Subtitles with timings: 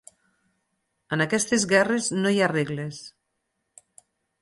[1.17, 3.07] En aquestes guerres no hi ha regles.